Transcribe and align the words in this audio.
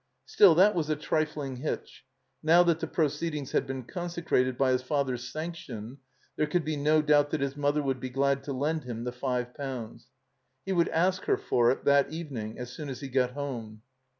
Still, 0.25 0.55
that 0.55 0.73
was 0.73 0.89
a 0.89 0.95
trifling 0.95 1.57
hitch. 1.57 2.05
Now 2.41 2.63
that 2.63 2.79
the 2.79 2.87
proceedings 2.87 3.51
had 3.51 3.67
been 3.67 3.83
consecrated 3.83 4.57
by 4.57 4.71
his 4.71 4.81
father's 4.81 5.29
sanction, 5.31 5.99
there 6.37 6.47
could 6.47 6.65
be 6.65 6.75
no 6.75 7.03
doubt 7.03 7.29
that 7.29 7.41
his 7.41 7.55
mother 7.55 7.83
would 7.83 7.99
be 7.99 8.09
glad 8.09 8.43
to 8.45 8.51
lend 8.51 8.83
him 8.85 9.03
the 9.03 9.11
five 9.11 9.53
pounds. 9.53 10.07
He 10.65 10.73
would 10.73 10.89
ask 10.89 11.25
her 11.25 11.37
for 11.37 11.69
it 11.69 11.85
that 11.85 12.11
evening 12.11 12.57
as 12.57 12.71
soon 12.71 12.89
as 12.89 13.01
he 13.01 13.09
got 13.09 13.33
home. 13.33 13.83